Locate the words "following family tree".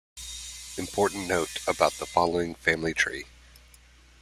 2.07-3.25